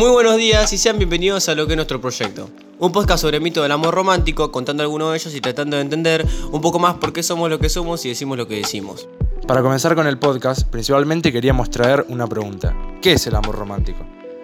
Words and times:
Muy 0.00 0.08
buenos 0.08 0.38
días 0.38 0.72
y 0.72 0.78
sean 0.78 0.96
bienvenidos 0.96 1.50
a 1.50 1.54
lo 1.54 1.66
que 1.66 1.74
es 1.74 1.76
nuestro 1.76 2.00
proyecto. 2.00 2.48
Un 2.78 2.90
podcast 2.90 3.20
sobre 3.20 3.36
el 3.36 3.42
mito 3.42 3.62
del 3.62 3.70
amor 3.70 3.94
romántico, 3.94 4.50
contando 4.50 4.82
algunos 4.82 5.10
de 5.10 5.18
ellos 5.18 5.34
y 5.34 5.42
tratando 5.42 5.76
de 5.76 5.82
entender 5.82 6.26
un 6.50 6.62
poco 6.62 6.78
más 6.78 6.94
por 6.94 7.12
qué 7.12 7.22
somos 7.22 7.50
lo 7.50 7.58
que 7.58 7.68
somos 7.68 8.02
y 8.06 8.08
decimos 8.08 8.38
lo 8.38 8.48
que 8.48 8.54
decimos. 8.54 9.06
Para 9.46 9.60
comenzar 9.60 9.94
con 9.94 10.06
el 10.06 10.18
podcast, 10.18 10.66
principalmente 10.66 11.30
queríamos 11.30 11.68
traer 11.68 12.06
una 12.08 12.26
pregunta. 12.26 12.74
¿Qué 13.02 13.12
es 13.12 13.26
el 13.26 13.36
amor 13.36 13.58
romántico? 13.58 13.98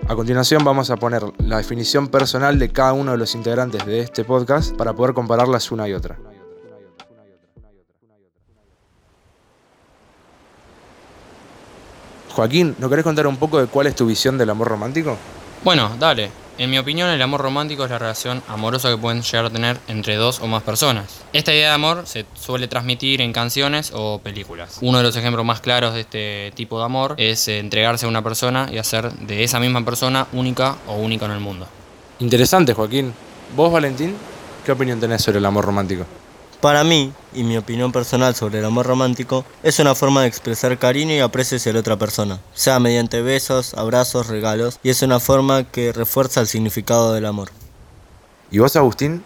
A 0.07 0.15
continuación 0.15 0.63
vamos 0.63 0.91
a 0.91 0.97
poner 0.99 1.23
la 1.39 1.57
definición 1.57 2.09
personal 2.09 2.59
de 2.59 2.69
cada 2.71 2.93
uno 2.93 3.13
de 3.13 3.17
los 3.17 3.35
integrantes 3.35 3.87
de 3.87 4.01
este 4.01 4.25
podcast 4.25 4.77
para 4.77 4.93
poder 4.93 5.15
compararlas 5.15 5.73
una 5.73 5.89
y 5.89 5.95
otra. 5.95 6.19
Joaquín, 12.35 12.77
¿no 12.79 12.91
querés 12.91 13.05
contar 13.05 13.27
un 13.27 13.39
poco 13.39 13.59
de 13.59 13.69
cuál 13.69 13.87
es 13.87 13.95
tu 13.95 14.05
visión 14.05 14.37
del 14.37 14.51
amor 14.51 14.69
romántico? 14.69 15.17
Bueno, 15.67 15.91
dale. 15.99 16.31
En 16.59 16.71
mi 16.71 16.79
opinión, 16.79 17.11
el 17.11 17.21
amor 17.21 17.41
romántico 17.41 17.83
es 17.83 17.91
la 17.91 17.99
relación 17.99 18.41
amorosa 18.47 18.89
que 18.89 18.97
pueden 18.97 19.23
llegar 19.23 19.47
a 19.47 19.51
tener 19.51 19.81
entre 19.89 20.15
dos 20.15 20.39
o 20.39 20.47
más 20.47 20.63
personas. 20.63 21.23
Esta 21.33 21.53
idea 21.53 21.71
de 21.71 21.75
amor 21.75 22.03
se 22.07 22.25
suele 22.35 22.69
transmitir 22.69 23.21
en 23.21 23.33
canciones 23.33 23.91
o 23.93 24.21
películas. 24.21 24.79
Uno 24.81 24.99
de 24.99 25.03
los 25.03 25.17
ejemplos 25.17 25.45
más 25.45 25.61
claros 25.61 25.95
de 25.95 26.03
este 26.03 26.53
tipo 26.55 26.79
de 26.79 26.85
amor 26.85 27.17
es 27.19 27.49
entregarse 27.49 28.07
a 28.07 28.09
una 28.09 28.23
persona 28.23 28.69
y 28.73 28.79
hacer 28.79 29.11
de 29.15 29.43
esa 29.43 29.59
misma 29.59 29.85
persona 29.85 30.29
única 30.33 30.77
o 30.87 30.99
única 30.99 31.27
en 31.27 31.33
el 31.33 31.41
mundo. 31.41 31.67
Interesante, 32.21 32.73
Joaquín. 32.73 33.13
¿Vos, 33.57 33.73
Valentín? 33.73 34.15
¿Qué 34.65 34.71
opinión 34.71 35.01
tenés 35.01 35.21
sobre 35.21 35.39
el 35.39 35.47
amor 35.47 35.65
romántico? 35.65 36.07
Para 36.67 36.83
mí, 36.83 37.13
y 37.33 37.45
mi 37.45 37.57
opinión 37.57 37.93
personal 37.93 38.35
sobre 38.35 38.59
el 38.59 38.65
amor 38.65 38.87
romántico, 38.87 39.45
es 39.63 39.79
una 39.79 39.95
forma 39.95 40.23
de 40.23 40.27
expresar 40.27 40.77
cariño 40.79 41.15
y 41.15 41.21
aprecio 41.21 41.59
hacia 41.59 41.73
la 41.73 41.79
otra 41.79 41.97
persona, 41.97 42.41
sea 42.55 42.81
mediante 42.81 43.23
besos, 43.23 43.75
abrazos, 43.75 44.27
regalos, 44.27 44.81
y 44.83 44.91
es 44.91 45.01
una 45.03 45.21
forma 45.21 45.63
que 45.63 45.93
refuerza 45.93 46.41
el 46.41 46.49
significado 46.49 47.13
del 47.13 47.27
amor. 47.27 47.51
¿Y 48.51 48.59
vos, 48.59 48.75
Agustín? 48.75 49.23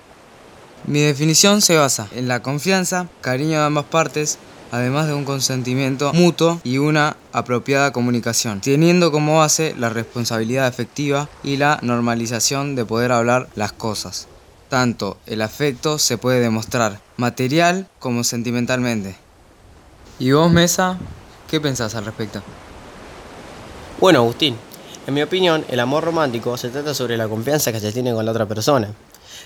Mi 0.87 1.01
definición 1.01 1.63
se 1.63 1.79
basa 1.79 2.09
en 2.15 2.29
la 2.29 2.43
confianza, 2.43 3.09
cariño 3.23 3.59
de 3.59 3.65
ambas 3.65 3.87
partes, 3.87 4.37
además 4.71 5.07
de 5.07 5.15
un 5.15 5.25
consentimiento 5.25 6.13
mutuo 6.13 6.61
y 6.63 6.77
una 6.77 7.17
apropiada 7.33 7.91
comunicación, 7.91 8.61
teniendo 8.61 9.11
como 9.13 9.39
base 9.39 9.75
la 9.79 9.89
responsabilidad 9.89 10.69
efectiva 10.69 11.31
y 11.43 11.57
la 11.57 11.79
normalización 11.81 12.75
de 12.75 12.85
poder 12.85 13.13
hablar 13.13 13.49
las 13.55 13.73
cosas. 13.73 14.29
Tanto 14.71 15.19
el 15.27 15.43
afecto 15.43 15.99
se 15.99 16.17
puede 16.17 16.39
demostrar 16.39 17.01
material 17.17 17.89
como 17.99 18.23
sentimentalmente. 18.23 19.17
¿Y 20.21 20.31
vos, 20.31 20.49
Mesa? 20.49 20.97
¿Qué 21.51 21.61
pensás 21.61 21.97
al 21.97 22.05
respecto? 22.05 22.41
Bueno, 24.01 24.21
Agustín, 24.21 24.57
en 25.09 25.15
mi 25.15 25.23
opinión, 25.23 25.65
el 25.69 25.81
amor 25.81 26.05
romántico 26.05 26.57
se 26.57 26.69
trata 26.69 26.95
sobre 26.95 27.17
la 27.17 27.27
confianza 27.27 27.73
que 27.73 27.81
se 27.81 27.91
tiene 27.91 28.13
con 28.13 28.25
la 28.25 28.31
otra 28.31 28.47
persona. 28.47 28.95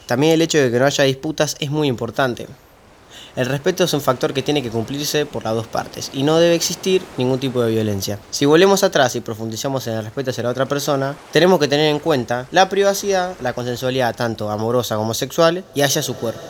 También 0.05 0.35
el 0.35 0.43
hecho 0.43 0.59
de 0.59 0.71
que 0.71 0.79
no 0.79 0.85
haya 0.85 1.05
disputas 1.05 1.57
es 1.59 1.71
muy 1.71 1.89
importante. 1.89 2.47
El 3.37 3.47
respeto 3.47 3.83
es 3.83 3.93
un 3.93 4.01
factor 4.01 4.33
que 4.33 4.43
tiene 4.43 4.63
que 4.63 4.71
cumplirse 4.71 5.27
por 5.27 5.43
las 5.43 5.55
dos 5.55 5.67
partes 5.67 6.11
y 6.13 6.23
no 6.23 6.39
debe 6.39 6.55
existir 6.55 7.03
ningún 7.17 7.41
tipo 7.41 7.63
de 7.63 7.73
violencia. 7.73 8.21
Si 8.31 8.47
volvemos 8.47 8.85
atrás 8.85 9.17
y 9.17 9.21
profundizamos 9.21 9.87
en 9.89 9.95
el 9.95 10.05
respeto 10.05 10.31
hacia 10.31 10.45
la 10.45 10.51
otra 10.51 10.67
persona, 10.67 11.17
tenemos 11.33 11.59
que 11.59 11.67
tener 11.67 11.87
en 11.87 11.99
cuenta 11.99 12.47
la 12.53 12.69
privacidad, 12.69 13.35
la 13.41 13.53
consensualidad 13.53 14.15
tanto 14.15 14.51
amorosa 14.51 14.97
como 14.97 15.15
sexual 15.15 15.65
y 15.75 15.81
hacia 15.81 16.03
su 16.03 16.15
cuerpo. 16.15 16.43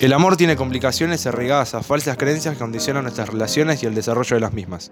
El 0.00 0.12
amor 0.12 0.36
tiene 0.36 0.56
complicaciones 0.56 1.26
arraigadas 1.26 1.74
a 1.74 1.82
falsas 1.82 2.16
creencias 2.16 2.54
que 2.54 2.60
condicionan 2.60 3.04
nuestras 3.04 3.28
relaciones 3.28 3.82
y 3.82 3.86
el 3.86 3.94
desarrollo 3.94 4.34
de 4.36 4.40
las 4.40 4.52
mismas. 4.52 4.90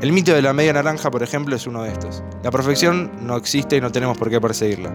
El 0.00 0.12
mito 0.12 0.32
de 0.32 0.42
la 0.42 0.52
media 0.52 0.72
naranja, 0.72 1.10
por 1.10 1.22
ejemplo, 1.22 1.56
es 1.56 1.66
uno 1.66 1.82
de 1.82 1.90
estos. 1.90 2.22
La 2.42 2.50
perfección 2.50 3.10
no 3.26 3.36
existe 3.36 3.76
y 3.76 3.80
no 3.80 3.92
tenemos 3.92 4.16
por 4.16 4.30
qué 4.30 4.40
perseguirla. 4.40 4.94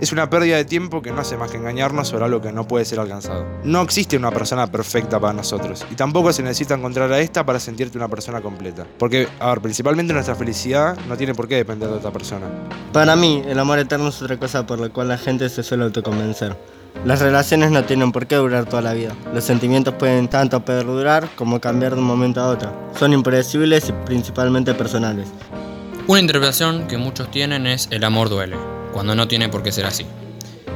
Es 0.00 0.12
una 0.12 0.30
pérdida 0.30 0.56
de 0.56 0.64
tiempo 0.64 1.02
que 1.02 1.10
no 1.10 1.20
hace 1.20 1.36
más 1.36 1.50
que 1.50 1.56
engañarnos 1.56 2.06
sobre 2.06 2.24
algo 2.24 2.40
que 2.40 2.52
no 2.52 2.68
puede 2.68 2.84
ser 2.84 3.00
alcanzado. 3.00 3.44
No 3.64 3.82
existe 3.82 4.16
una 4.16 4.30
persona 4.30 4.68
perfecta 4.68 5.18
para 5.18 5.32
nosotros 5.32 5.84
y 5.90 5.96
tampoco 5.96 6.32
se 6.32 6.44
necesita 6.44 6.74
encontrar 6.74 7.10
a 7.12 7.18
esta 7.18 7.44
para 7.44 7.58
sentirte 7.58 7.98
una 7.98 8.06
persona 8.06 8.40
completa. 8.40 8.86
Porque, 8.96 9.26
a 9.40 9.48
ver, 9.48 9.60
principalmente 9.60 10.12
nuestra 10.12 10.36
felicidad 10.36 10.96
no 11.08 11.16
tiene 11.16 11.34
por 11.34 11.48
qué 11.48 11.56
depender 11.56 11.88
de 11.88 11.96
otra 11.96 12.12
persona. 12.12 12.46
Para 12.92 13.16
mí, 13.16 13.42
el 13.44 13.58
amor 13.58 13.80
eterno 13.80 14.08
es 14.08 14.22
otra 14.22 14.36
cosa 14.38 14.64
por 14.64 14.78
la 14.78 14.88
cual 14.88 15.08
la 15.08 15.18
gente 15.18 15.48
se 15.48 15.64
suele 15.64 15.82
autoconvencer. 15.82 16.56
Las 17.04 17.20
relaciones 17.20 17.72
no 17.72 17.84
tienen 17.84 18.12
por 18.12 18.28
qué 18.28 18.36
durar 18.36 18.66
toda 18.66 18.82
la 18.82 18.92
vida. 18.92 19.16
Los 19.34 19.42
sentimientos 19.42 19.94
pueden 19.94 20.28
tanto 20.28 20.64
perdurar 20.64 21.28
como 21.34 21.60
cambiar 21.60 21.94
de 21.94 22.00
un 22.00 22.06
momento 22.06 22.40
a 22.40 22.48
otro. 22.48 22.72
Son 22.96 23.12
impredecibles 23.12 23.88
y 23.88 23.92
principalmente 24.06 24.74
personales. 24.74 25.28
Una 26.06 26.20
interpretación 26.20 26.86
que 26.86 26.98
muchos 26.98 27.30
tienen 27.30 27.66
es 27.66 27.88
el 27.90 28.02
amor 28.04 28.30
duele, 28.30 28.56
cuando 28.92 29.14
no 29.14 29.28
tiene 29.28 29.48
por 29.48 29.62
qué 29.62 29.72
ser 29.72 29.86
así. 29.86 30.06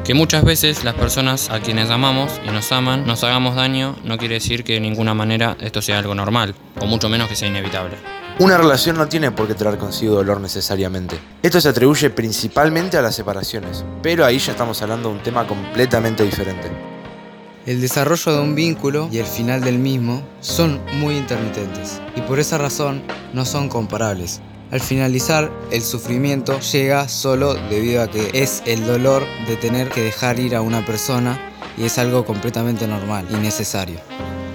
Que 0.04 0.14
muchas 0.14 0.44
veces 0.44 0.82
las 0.82 0.94
personas 0.94 1.48
a 1.50 1.60
quienes 1.60 1.90
amamos 1.90 2.40
y 2.44 2.50
nos 2.50 2.72
aman 2.72 3.06
nos 3.06 3.22
hagamos 3.22 3.54
daño 3.54 3.96
no 4.02 4.18
quiere 4.18 4.34
decir 4.34 4.64
que 4.64 4.74
de 4.74 4.80
ninguna 4.80 5.14
manera 5.14 5.56
esto 5.60 5.80
sea 5.80 5.98
algo 5.98 6.14
normal, 6.14 6.54
o 6.80 6.86
mucho 6.86 7.08
menos 7.08 7.28
que 7.28 7.36
sea 7.36 7.48
inevitable. 7.48 7.96
Una 8.38 8.56
relación 8.56 8.96
no 8.96 9.06
tiene 9.06 9.30
por 9.30 9.46
qué 9.46 9.54
traer 9.54 9.78
consigo 9.78 10.16
dolor 10.16 10.40
necesariamente. 10.40 11.16
Esto 11.42 11.60
se 11.60 11.68
atribuye 11.68 12.10
principalmente 12.10 12.96
a 12.96 13.02
las 13.02 13.14
separaciones, 13.14 13.84
pero 14.02 14.24
ahí 14.24 14.38
ya 14.38 14.52
estamos 14.52 14.82
hablando 14.82 15.10
de 15.10 15.14
un 15.16 15.22
tema 15.22 15.46
completamente 15.46 16.24
diferente. 16.24 16.68
El 17.64 17.80
desarrollo 17.80 18.32
de 18.32 18.40
un 18.40 18.56
vínculo 18.56 19.08
y 19.12 19.18
el 19.18 19.26
final 19.26 19.60
del 19.60 19.78
mismo 19.78 20.22
son 20.40 20.80
muy 20.94 21.16
intermitentes 21.16 22.00
y 22.16 22.22
por 22.22 22.40
esa 22.40 22.58
razón 22.58 23.02
no 23.32 23.44
son 23.44 23.68
comparables. 23.68 24.40
Al 24.72 24.80
finalizar, 24.80 25.52
el 25.70 25.82
sufrimiento 25.82 26.58
llega 26.60 27.06
solo 27.06 27.52
debido 27.52 28.02
a 28.02 28.08
que 28.08 28.30
es 28.32 28.62
el 28.64 28.86
dolor 28.86 29.22
de 29.46 29.56
tener 29.56 29.90
que 29.90 30.00
dejar 30.00 30.40
ir 30.40 30.56
a 30.56 30.62
una 30.62 30.82
persona 30.86 31.38
y 31.76 31.84
es 31.84 31.98
algo 31.98 32.24
completamente 32.24 32.88
normal 32.88 33.26
y 33.28 33.34
necesario. 33.34 34.00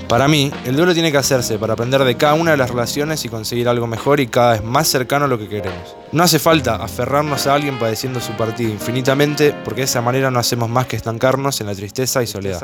Para 0.09 0.27
mí, 0.27 0.51
el 0.65 0.75
duelo 0.75 0.95
tiene 0.95 1.11
que 1.11 1.19
hacerse 1.19 1.59
para 1.59 1.73
aprender 1.73 2.03
de 2.03 2.17
cada 2.17 2.33
una 2.33 2.49
de 2.49 2.57
las 2.57 2.71
relaciones 2.71 3.25
y 3.25 3.29
conseguir 3.29 3.69
algo 3.69 3.85
mejor 3.85 4.19
y 4.19 4.25
cada 4.25 4.53
vez 4.53 4.63
más 4.63 4.87
cercano 4.87 5.25
a 5.25 5.27
lo 5.27 5.37
que 5.37 5.47
queremos. 5.47 5.95
No 6.11 6.23
hace 6.23 6.39
falta 6.39 6.77
aferrarnos 6.77 7.45
a 7.45 7.53
alguien 7.53 7.77
padeciendo 7.77 8.19
su 8.19 8.31
partido 8.31 8.71
infinitamente, 8.71 9.53
porque 9.63 9.81
de 9.81 9.85
esa 9.85 10.01
manera 10.01 10.31
no 10.31 10.39
hacemos 10.39 10.67
más 10.67 10.87
que 10.87 10.95
estancarnos 10.95 11.61
en 11.61 11.67
la 11.67 11.75
tristeza 11.75 12.23
y 12.23 12.27
soledad. 12.27 12.59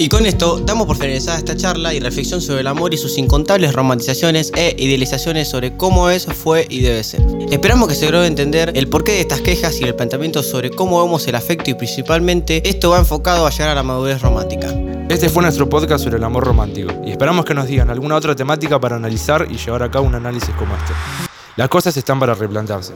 Y 0.00 0.08
con 0.08 0.24
esto 0.24 0.58
damos 0.60 0.86
por 0.86 0.96
finalizada 0.96 1.36
esta 1.36 1.54
charla 1.54 1.92
y 1.92 2.00
reflexión 2.00 2.40
sobre 2.40 2.60
el 2.62 2.68
amor 2.68 2.94
y 2.94 2.96
sus 2.96 3.18
incontables 3.18 3.74
romantizaciones 3.74 4.50
e 4.56 4.74
idealizaciones 4.78 5.46
sobre 5.46 5.76
cómo 5.76 6.08
es, 6.08 6.24
fue 6.24 6.66
y 6.70 6.80
debe 6.80 7.04
ser. 7.04 7.20
Esperamos 7.50 7.86
que 7.86 7.94
se 7.94 8.10
logre 8.10 8.26
entender 8.26 8.72
el 8.76 8.88
porqué 8.88 9.12
de 9.12 9.20
estas 9.20 9.42
quejas 9.42 9.78
y 9.78 9.84
el 9.84 9.94
planteamiento 9.94 10.42
sobre 10.42 10.70
cómo 10.70 11.04
vemos 11.04 11.26
el 11.26 11.34
afecto 11.34 11.68
y 11.68 11.74
principalmente 11.74 12.66
esto 12.66 12.88
va 12.88 12.98
enfocado 12.98 13.46
a 13.46 13.50
llegar 13.50 13.68
a 13.68 13.74
la 13.74 13.82
madurez 13.82 14.22
romántica. 14.22 14.74
Este 15.10 15.28
fue 15.28 15.42
nuestro 15.42 15.68
podcast 15.68 16.02
sobre 16.02 16.16
el 16.16 16.24
amor 16.24 16.44
romántico 16.44 16.94
y 17.04 17.10
esperamos 17.10 17.44
que 17.44 17.52
nos 17.52 17.66
digan 17.66 17.90
alguna 17.90 18.16
otra 18.16 18.34
temática 18.34 18.80
para 18.80 18.96
analizar 18.96 19.48
y 19.50 19.58
llevar 19.58 19.82
a 19.82 19.90
cabo 19.90 20.06
un 20.06 20.14
análisis 20.14 20.54
como 20.54 20.74
este. 20.76 20.94
Las 21.56 21.68
cosas 21.68 21.94
están 21.94 22.18
para 22.18 22.32
replantarse. 22.34 22.94